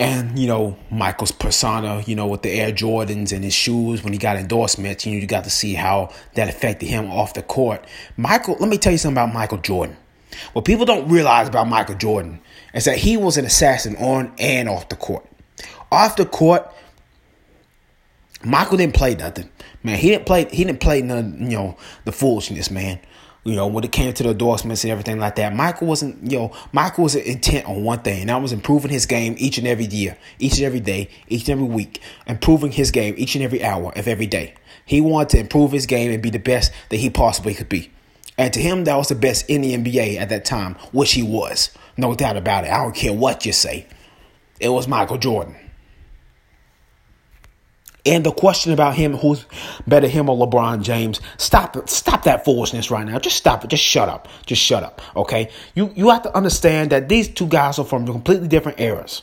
and 0.00 0.38
you 0.38 0.48
know 0.48 0.76
Michael's 0.90 1.32
persona, 1.32 2.02
you 2.06 2.16
know 2.16 2.26
with 2.26 2.42
the 2.42 2.50
Air 2.50 2.72
Jordans 2.72 3.32
and 3.32 3.44
his 3.44 3.54
shoes 3.54 4.02
when 4.02 4.14
he 4.14 4.18
got 4.18 4.36
endorsements, 4.36 5.04
you 5.04 5.12
know 5.12 5.20
you 5.20 5.26
got 5.26 5.44
to 5.44 5.50
see 5.50 5.74
how 5.74 6.10
that 6.34 6.48
affected 6.48 6.86
him 6.86 7.10
off 7.10 7.34
the 7.34 7.42
court. 7.42 7.84
Michael, 8.16 8.56
let 8.58 8.70
me 8.70 8.78
tell 8.78 8.92
you 8.92 8.98
something 8.98 9.22
about 9.22 9.34
Michael 9.34 9.58
Jordan. 9.58 9.98
What 10.54 10.64
people 10.64 10.86
don't 10.86 11.08
realize 11.08 11.46
about 11.46 11.68
Michael 11.68 11.96
Jordan 11.96 12.40
is 12.72 12.86
that 12.86 12.96
he 12.96 13.18
was 13.18 13.36
an 13.36 13.44
assassin 13.44 13.96
on 13.96 14.32
and 14.38 14.66
off 14.66 14.88
the 14.88 14.96
court. 14.96 15.26
Off 15.90 16.16
the 16.16 16.24
court, 16.24 16.72
Michael 18.44 18.76
didn't 18.76 18.94
play 18.94 19.14
nothing. 19.14 19.50
Man, 19.82 19.98
he 19.98 20.08
didn't 20.10 20.26
play 20.26 20.46
he 20.50 20.64
didn't 20.64 20.80
play 20.80 21.02
none, 21.02 21.36
you 21.40 21.56
know, 21.56 21.76
the 22.04 22.12
foolishness, 22.12 22.70
man. 22.70 23.00
You 23.44 23.56
know, 23.56 23.66
when 23.66 23.82
it 23.82 23.90
came 23.90 24.12
to 24.12 24.22
the 24.22 24.30
endorsements 24.30 24.84
and 24.84 24.92
everything 24.92 25.18
like 25.18 25.34
that, 25.34 25.52
Michael 25.52 25.88
wasn't, 25.88 26.30
you 26.30 26.38
know, 26.38 26.52
Michael 26.70 27.02
was 27.02 27.16
intent 27.16 27.66
on 27.66 27.82
one 27.82 27.98
thing, 27.98 28.20
and 28.20 28.30
that 28.30 28.40
was 28.40 28.52
improving 28.52 28.92
his 28.92 29.04
game 29.04 29.34
each 29.36 29.58
and 29.58 29.66
every 29.66 29.86
year, 29.86 30.16
each 30.38 30.58
and 30.58 30.62
every 30.62 30.78
day, 30.78 31.08
each 31.26 31.48
and 31.48 31.60
every 31.60 31.74
week, 31.74 32.00
improving 32.28 32.70
his 32.70 32.92
game 32.92 33.16
each 33.18 33.34
and 33.34 33.42
every 33.42 33.64
hour 33.64 33.92
of 33.96 34.06
every 34.06 34.26
day. 34.26 34.54
He 34.84 35.00
wanted 35.00 35.30
to 35.30 35.38
improve 35.40 35.72
his 35.72 35.86
game 35.86 36.12
and 36.12 36.22
be 36.22 36.30
the 36.30 36.38
best 36.38 36.72
that 36.90 36.98
he 36.98 37.10
possibly 37.10 37.54
could 37.54 37.68
be. 37.68 37.90
And 38.38 38.52
to 38.54 38.60
him, 38.60 38.84
that 38.84 38.96
was 38.96 39.08
the 39.08 39.14
best 39.16 39.48
in 39.50 39.60
the 39.60 39.74
NBA 39.74 40.18
at 40.18 40.28
that 40.28 40.44
time, 40.44 40.74
which 40.92 41.12
he 41.12 41.22
was. 41.22 41.70
No 41.96 42.14
doubt 42.14 42.36
about 42.36 42.64
it. 42.64 42.70
I 42.70 42.82
don't 42.82 42.94
care 42.94 43.12
what 43.12 43.44
you 43.44 43.52
say. 43.52 43.86
It 44.60 44.68
was 44.68 44.86
Michael 44.86 45.18
Jordan. 45.18 45.56
And 48.04 48.24
the 48.24 48.32
question 48.32 48.72
about 48.72 48.96
him, 48.96 49.16
who's 49.16 49.46
better, 49.86 50.08
him 50.08 50.28
or 50.28 50.36
LeBron 50.36 50.82
James? 50.82 51.20
Stop, 51.36 51.76
it. 51.76 51.88
stop 51.88 52.24
that 52.24 52.44
foolishness 52.44 52.90
right 52.90 53.06
now. 53.06 53.18
Just 53.20 53.36
stop 53.36 53.64
it. 53.64 53.70
Just 53.70 53.84
shut 53.84 54.08
up. 54.08 54.26
Just 54.44 54.60
shut 54.60 54.82
up. 54.82 55.00
Okay. 55.14 55.50
You 55.74 55.92
you 55.94 56.10
have 56.10 56.22
to 56.22 56.36
understand 56.36 56.90
that 56.90 57.08
these 57.08 57.28
two 57.28 57.46
guys 57.46 57.78
are 57.78 57.84
from 57.84 58.04
completely 58.06 58.48
different 58.48 58.80
eras. 58.80 59.22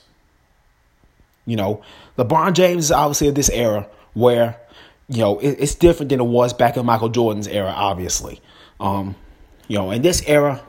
You 1.45 1.57
know, 1.57 1.81
LeBron 2.17 2.53
James 2.53 2.86
is 2.86 2.91
obviously 2.91 3.27
of 3.27 3.36
this 3.36 3.50
era 3.50 3.88
where, 4.13 4.55
you 5.09 5.17
know, 5.17 5.39
it, 5.39 5.57
it's 5.59 5.75
different 5.75 6.09
than 6.09 6.21
it 6.21 6.25
was 6.25 6.53
back 6.53 6.77
in 6.77 6.86
Michael 6.86 7.09
Jordan's 7.09 7.48
era. 7.48 7.74
Obviously, 7.75 8.39
um, 8.79 9.15
you 9.67 9.77
know, 9.77 9.91
in 9.91 10.01
this 10.01 10.24
era, 10.25 10.62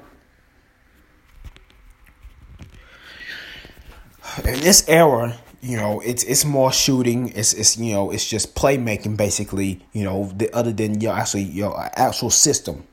in 4.38 4.60
this 4.60 4.88
era, 4.88 5.36
you 5.62 5.76
know, 5.76 6.00
it's 6.00 6.24
it's 6.24 6.44
more 6.44 6.72
shooting. 6.72 7.28
It's 7.28 7.52
it's 7.52 7.76
you 7.76 7.92
know, 7.92 8.10
it's 8.10 8.28
just 8.28 8.54
playmaking 8.54 9.16
basically. 9.16 9.80
You 9.92 10.04
know, 10.04 10.30
the, 10.34 10.52
other 10.54 10.72
than 10.72 11.00
your 11.00 11.12
actually 11.12 11.42
your 11.42 11.78
actual 11.78 12.30
system. 12.30 12.84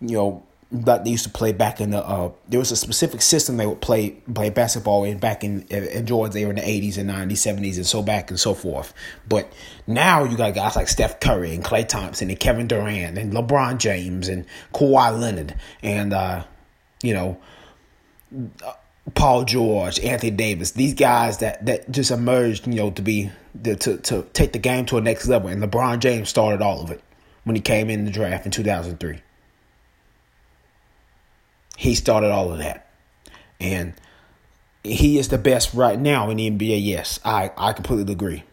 You 0.00 0.16
know, 0.16 0.42
that 0.70 1.04
they 1.04 1.10
used 1.10 1.24
to 1.24 1.30
play 1.30 1.52
back 1.52 1.80
in 1.80 1.90
the 1.90 2.04
uh, 2.04 2.30
there 2.48 2.58
was 2.58 2.70
a 2.70 2.76
specific 2.76 3.22
system 3.22 3.56
they 3.56 3.66
would 3.66 3.80
play 3.80 4.10
play 4.10 4.50
basketball 4.50 5.04
in 5.04 5.18
back 5.18 5.42
in 5.42 5.62
in 5.68 6.04
Jordan's 6.06 6.36
era 6.36 6.50
in 6.50 6.56
the 6.56 6.68
eighties 6.68 6.98
and 6.98 7.06
nineties, 7.06 7.40
seventies, 7.40 7.78
and 7.78 7.86
so 7.86 8.02
back 8.02 8.30
and 8.30 8.38
so 8.38 8.52
forth. 8.52 8.92
But 9.26 9.50
now 9.86 10.24
you 10.24 10.36
got 10.36 10.54
guys 10.54 10.76
like 10.76 10.88
Steph 10.88 11.20
Curry 11.20 11.54
and 11.54 11.64
Klay 11.64 11.88
Thompson 11.88 12.28
and 12.28 12.38
Kevin 12.38 12.66
Durant 12.66 13.16
and 13.16 13.32
LeBron 13.32 13.78
James 13.78 14.28
and 14.28 14.44
Kawhi 14.74 15.18
Leonard 15.18 15.54
and 15.82 16.12
uh, 16.12 16.44
you 17.02 17.14
know. 17.14 17.38
Uh, 18.62 18.72
Paul 19.14 19.44
George, 19.44 20.00
Anthony 20.00 20.30
Davis, 20.30 20.72
these 20.72 20.94
guys 20.94 21.38
that, 21.38 21.64
that 21.66 21.90
just 21.90 22.10
emerged, 22.10 22.66
you 22.66 22.74
know, 22.74 22.90
to 22.90 23.02
be 23.02 23.30
the, 23.54 23.76
to 23.76 23.98
to 23.98 24.22
take 24.32 24.52
the 24.52 24.58
game 24.58 24.84
to 24.86 24.98
a 24.98 25.00
next 25.00 25.26
level. 25.26 25.48
And 25.48 25.62
LeBron 25.62 26.00
James 26.00 26.28
started 26.28 26.60
all 26.60 26.82
of 26.82 26.90
it 26.90 27.00
when 27.44 27.54
he 27.54 27.62
came 27.62 27.88
in 27.88 28.04
the 28.04 28.10
draft 28.10 28.44
in 28.44 28.52
2003. 28.52 29.20
He 31.76 31.94
started 31.94 32.30
all 32.30 32.52
of 32.52 32.58
that. 32.58 32.90
And 33.60 33.94
he 34.82 35.18
is 35.18 35.28
the 35.28 35.38
best 35.38 35.74
right 35.74 35.98
now 35.98 36.30
in 36.30 36.36
the 36.38 36.50
NBA. 36.50 36.84
Yes, 36.84 37.20
I, 37.24 37.52
I 37.56 37.72
completely 37.72 38.12
agree. 38.12 38.44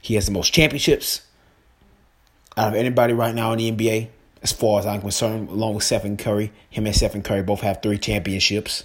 He 0.00 0.14
has 0.14 0.26
the 0.26 0.32
most 0.32 0.52
championships 0.52 1.22
out 2.56 2.68
of 2.68 2.74
anybody 2.74 3.12
right 3.12 3.34
now 3.34 3.52
in 3.52 3.58
the 3.58 3.70
NBA 3.72 4.08
as 4.42 4.52
far 4.52 4.78
as 4.78 4.86
I'm 4.86 5.00
concerned, 5.00 5.48
along 5.48 5.74
with 5.74 5.84
Stephen 5.84 6.16
Curry. 6.16 6.52
Him 6.70 6.86
and 6.86 6.94
Stephen 6.94 7.22
Curry 7.22 7.42
both 7.42 7.60
have 7.60 7.82
three 7.82 7.98
championships, 7.98 8.84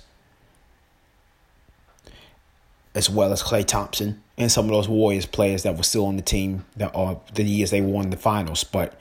as 2.96 3.10
well 3.10 3.32
as 3.32 3.44
Klay 3.44 3.66
Thompson 3.66 4.22
and 4.38 4.52
some 4.52 4.66
of 4.66 4.72
those 4.72 4.90
Warriors 4.90 5.26
players 5.26 5.64
that 5.64 5.78
were 5.78 5.84
still 5.84 6.06
on 6.06 6.16
the 6.16 6.22
team 6.22 6.66
that 6.78 6.96
are 6.96 7.20
the 7.34 7.44
years 7.44 7.72
they 7.72 7.82
won 7.82 8.10
the 8.10 8.18
finals. 8.18 8.64
But 8.64 9.00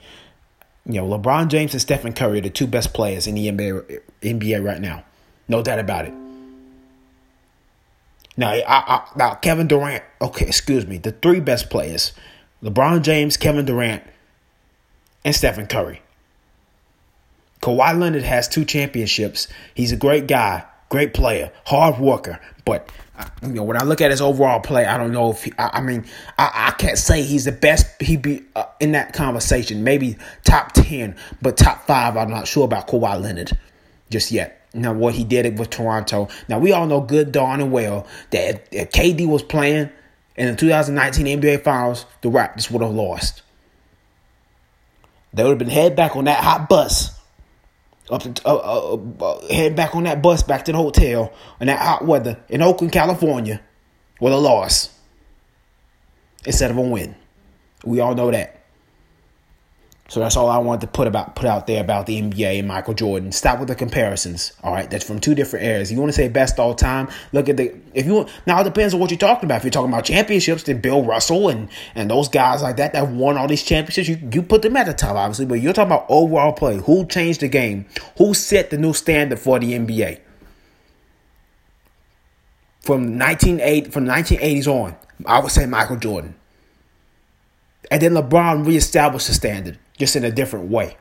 you 0.86 0.94
know, 1.00 1.06
LeBron 1.06 1.48
James 1.48 1.72
and 1.72 1.80
Stephen 1.80 2.12
Curry 2.12 2.38
are 2.38 2.42
the 2.42 2.50
two 2.50 2.66
best 2.66 2.92
players 2.92 3.26
in 3.26 3.34
the 3.34 3.48
NBA, 3.48 4.00
NBA 4.22 4.64
right 4.64 4.80
now, 4.80 5.04
no 5.48 5.62
doubt 5.62 5.78
about 5.78 6.06
it. 6.06 6.14
Now, 8.36 8.50
I, 8.50 8.62
I, 8.66 9.08
now 9.16 9.34
Kevin 9.34 9.66
Durant. 9.66 10.04
Okay, 10.20 10.46
excuse 10.46 10.86
me. 10.86 10.98
The 10.98 11.12
three 11.12 11.40
best 11.40 11.68
players: 11.70 12.12
LeBron 12.62 13.02
James, 13.02 13.36
Kevin 13.36 13.64
Durant, 13.64 14.02
and 15.24 15.34
Stephen 15.34 15.66
Curry. 15.66 16.02
Kawhi 17.60 17.98
Leonard 17.98 18.22
has 18.22 18.48
two 18.48 18.64
championships. 18.64 19.48
He's 19.74 19.92
a 19.92 19.96
great 19.96 20.26
guy, 20.26 20.64
great 20.88 21.12
player, 21.12 21.52
hard 21.66 21.98
worker. 21.98 22.40
But 22.64 22.90
uh, 23.18 23.26
you 23.42 23.48
know, 23.48 23.64
when 23.64 23.76
I 23.76 23.84
look 23.84 24.00
at 24.00 24.10
his 24.10 24.22
overall 24.22 24.60
play, 24.60 24.86
I 24.86 24.96
don't 24.96 25.12
know 25.12 25.30
if 25.30 25.44
he, 25.44 25.52
I, 25.58 25.78
I 25.78 25.80
mean, 25.82 26.06
I, 26.38 26.68
I, 26.68 26.70
can't 26.72 26.96
say 26.96 27.22
he's 27.22 27.44
the 27.44 27.52
best. 27.52 28.00
He 28.00 28.16
be 28.16 28.44
uh, 28.56 28.64
in 28.80 28.92
that 28.92 29.12
conversation, 29.12 29.84
maybe 29.84 30.16
top 30.44 30.72
ten, 30.72 31.16
but 31.42 31.58
top 31.58 31.86
five. 31.86 32.16
I'm 32.16 32.30
not 32.30 32.48
sure 32.48 32.64
about 32.64 32.88
Kawhi 32.88 33.20
Leonard 33.20 33.52
just 34.10 34.32
yet. 34.32 34.56
Now, 34.72 34.92
what 34.92 35.14
he 35.14 35.24
did 35.24 35.46
it 35.46 35.56
with 35.56 35.68
Toronto. 35.68 36.28
Now, 36.48 36.60
we 36.60 36.72
all 36.72 36.86
know 36.86 37.00
good, 37.00 37.32
darn 37.32 37.60
and 37.60 37.72
well 37.72 38.06
that 38.30 38.68
if, 38.70 38.90
KD 38.90 39.26
was 39.26 39.42
playing 39.42 39.90
in 40.36 40.46
the 40.46 40.56
2019 40.56 41.40
NBA 41.40 41.64
Finals, 41.64 42.06
the 42.22 42.30
Raptors 42.30 42.70
would 42.70 42.80
have 42.80 42.92
lost. 42.92 43.42
They 45.34 45.42
would 45.42 45.50
have 45.50 45.58
been 45.58 45.68
head 45.68 45.96
back 45.96 46.14
on 46.14 46.24
that 46.24 46.42
hot 46.42 46.68
bus 46.68 47.19
up 48.10 48.22
to, 48.22 48.48
uh, 48.48 48.54
uh, 48.54 49.24
uh, 49.24 49.48
head 49.48 49.76
back 49.76 49.94
on 49.94 50.04
that 50.04 50.22
bus 50.22 50.42
back 50.42 50.64
to 50.64 50.72
the 50.72 50.78
hotel 50.78 51.32
in 51.60 51.66
that 51.66 51.78
hot 51.78 52.04
weather 52.04 52.38
in 52.48 52.62
Oakland, 52.62 52.92
California, 52.92 53.60
with 54.20 54.32
a 54.32 54.36
loss 54.36 54.90
instead 56.44 56.70
of 56.70 56.76
a 56.76 56.82
win. 56.82 57.14
We 57.84 58.00
all 58.00 58.14
know 58.14 58.30
that. 58.30 58.59
So 60.10 60.18
that's 60.18 60.36
all 60.36 60.48
I 60.48 60.58
wanted 60.58 60.80
to 60.80 60.86
put 60.88 61.06
about 61.06 61.36
put 61.36 61.46
out 61.46 61.68
there 61.68 61.80
about 61.80 62.06
the 62.06 62.20
NBA 62.20 62.58
and 62.58 62.66
Michael 62.66 62.94
Jordan. 62.94 63.30
Stop 63.30 63.60
with 63.60 63.68
the 63.68 63.76
comparisons. 63.76 64.52
All 64.60 64.72
right, 64.72 64.90
that's 64.90 65.04
from 65.04 65.20
two 65.20 65.36
different 65.36 65.64
eras. 65.64 65.92
You 65.92 66.00
want 66.00 66.08
to 66.08 66.16
say 66.16 66.26
best 66.26 66.58
all 66.58 66.74
time? 66.74 67.08
Look 67.32 67.48
at 67.48 67.56
the 67.56 67.72
if 67.94 68.06
you 68.06 68.14
want, 68.14 68.28
now 68.44 68.60
it 68.60 68.64
depends 68.64 68.92
on 68.92 68.98
what 68.98 69.12
you're 69.12 69.18
talking 69.18 69.44
about. 69.44 69.58
If 69.58 69.64
you're 69.64 69.70
talking 69.70 69.92
about 69.92 70.04
championships, 70.04 70.64
then 70.64 70.80
Bill 70.80 71.04
Russell 71.04 71.48
and 71.48 71.68
and 71.94 72.10
those 72.10 72.28
guys 72.28 72.60
like 72.60 72.78
that 72.78 72.92
that 72.92 73.06
won 73.06 73.36
all 73.36 73.46
these 73.46 73.62
championships, 73.62 74.08
you 74.08 74.18
you 74.32 74.42
put 74.42 74.62
them 74.62 74.76
at 74.76 74.86
the 74.86 74.94
top, 74.94 75.14
obviously. 75.14 75.46
But 75.46 75.60
you're 75.60 75.72
talking 75.72 75.92
about 75.92 76.06
overall 76.08 76.54
play. 76.54 76.78
Who 76.78 77.06
changed 77.06 77.38
the 77.38 77.48
game? 77.48 77.86
Who 78.18 78.34
set 78.34 78.70
the 78.70 78.78
new 78.78 78.92
standard 78.92 79.38
for 79.38 79.60
the 79.60 79.74
NBA? 79.74 80.18
From 82.80 83.16
1980 83.16 83.90
from 83.90 84.06
1980s 84.06 84.66
on, 84.66 84.96
I 85.24 85.38
would 85.38 85.52
say 85.52 85.66
Michael 85.66 85.98
Jordan. 85.98 86.34
And 87.92 88.02
then 88.02 88.14
LeBron 88.14 88.66
reestablished 88.66 89.28
the 89.28 89.34
standard 89.34 89.78
just 90.00 90.16
in 90.16 90.24
a 90.24 90.32
different 90.32 90.70
way. 90.70 90.96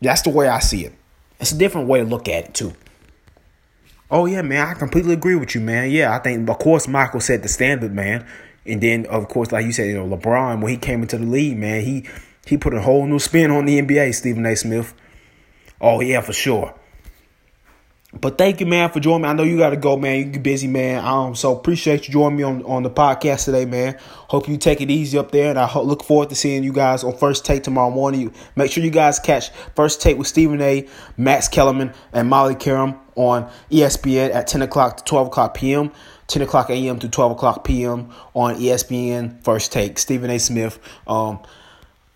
That's 0.00 0.22
the 0.22 0.30
way 0.30 0.46
I 0.46 0.60
see 0.60 0.84
it. 0.84 0.92
It's 1.40 1.50
a 1.50 1.58
different 1.58 1.88
way 1.88 2.00
to 2.00 2.04
look 2.04 2.28
at 2.28 2.44
it 2.44 2.54
too. 2.54 2.74
Oh 4.10 4.26
yeah, 4.26 4.42
man, 4.42 4.68
I 4.68 4.74
completely 4.74 5.14
agree 5.14 5.34
with 5.34 5.54
you, 5.54 5.60
man. 5.60 5.90
Yeah, 5.90 6.14
I 6.14 6.20
think 6.20 6.48
of 6.48 6.58
course 6.58 6.86
Michael 6.86 7.20
set 7.20 7.42
the 7.42 7.48
standard, 7.48 7.92
man. 7.92 8.24
And 8.64 8.80
then 8.80 9.06
of 9.06 9.28
course, 9.28 9.50
like 9.50 9.64
you 9.64 9.72
said, 9.72 9.88
you 9.88 9.94
know, 9.94 10.16
LeBron 10.16 10.60
when 10.60 10.70
he 10.70 10.76
came 10.76 11.02
into 11.02 11.18
the 11.18 11.24
league, 11.24 11.56
man, 11.56 11.82
he 11.82 12.04
he 12.46 12.56
put 12.56 12.74
a 12.74 12.82
whole 12.82 13.06
new 13.06 13.18
spin 13.18 13.50
on 13.50 13.64
the 13.64 13.80
NBA, 13.80 14.14
Stephen 14.14 14.46
A. 14.46 14.54
Smith. 14.54 14.94
Oh 15.80 16.00
yeah, 16.00 16.20
for 16.20 16.32
sure. 16.32 16.74
But 18.20 18.38
thank 18.38 18.60
you, 18.60 18.66
man, 18.66 18.90
for 18.90 19.00
joining 19.00 19.22
me. 19.22 19.28
I 19.28 19.32
know 19.32 19.42
you 19.42 19.58
got 19.58 19.70
to 19.70 19.76
go, 19.76 19.96
man. 19.96 20.32
You 20.32 20.40
busy, 20.40 20.68
man. 20.68 21.04
Um, 21.04 21.34
so 21.34 21.56
appreciate 21.56 22.06
you 22.06 22.12
joining 22.12 22.36
me 22.38 22.42
on, 22.44 22.62
on 22.64 22.82
the 22.82 22.90
podcast 22.90 23.44
today, 23.44 23.64
man. 23.64 23.98
Hope 24.28 24.48
you 24.48 24.56
take 24.56 24.80
it 24.80 24.90
easy 24.90 25.18
up 25.18 25.30
there, 25.32 25.50
and 25.50 25.58
I 25.58 25.78
look 25.78 26.02
forward 26.02 26.30
to 26.30 26.34
seeing 26.34 26.64
you 26.64 26.72
guys 26.72 27.04
on 27.04 27.16
First 27.16 27.44
Take 27.44 27.62
tomorrow 27.62 27.90
morning. 27.90 28.32
Make 28.54 28.70
sure 28.72 28.82
you 28.82 28.90
guys 28.90 29.18
catch 29.18 29.50
First 29.74 30.00
Take 30.00 30.18
with 30.18 30.26
Stephen 30.26 30.60
A., 30.62 30.88
Max 31.16 31.48
Kellerman, 31.48 31.92
and 32.12 32.28
Molly 32.28 32.54
Qerim 32.54 32.98
on 33.16 33.50
ESPN 33.70 34.34
at 34.34 34.46
10 34.46 34.62
o'clock 34.62 34.98
to 34.98 35.04
12 35.04 35.26
o'clock 35.28 35.54
p.m., 35.54 35.92
10 36.28 36.42
o'clock 36.42 36.70
a.m. 36.70 36.98
to 36.98 37.08
12 37.08 37.32
o'clock 37.32 37.64
p.m. 37.64 38.10
on 38.34 38.56
ESPN 38.56 39.42
First 39.44 39.72
Take. 39.72 39.98
Stephen 39.98 40.30
A. 40.30 40.38
Smith. 40.38 40.78
Um, 41.06 41.40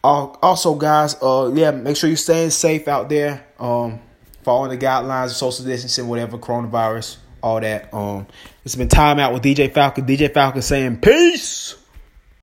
also, 0.02 0.74
guys, 0.74 1.16
uh, 1.22 1.50
yeah, 1.54 1.70
make 1.70 1.96
sure 1.96 2.08
you're 2.08 2.16
staying 2.16 2.50
safe 2.50 2.88
out 2.88 3.08
there. 3.08 3.46
Um, 3.58 4.00
following 4.42 4.70
the 4.70 4.84
guidelines 4.84 5.26
of 5.26 5.32
social 5.32 5.64
distancing, 5.64 6.08
whatever, 6.08 6.38
coronavirus, 6.38 7.16
all 7.42 7.60
that. 7.60 7.92
Um, 7.92 8.26
it's 8.64 8.76
been 8.76 8.88
time 8.88 9.18
out 9.18 9.32
with 9.32 9.42
DJ 9.42 9.72
Falcon. 9.72 10.06
DJ 10.06 10.32
Falcon 10.32 10.62
saying 10.62 10.98
peace. 10.98 11.76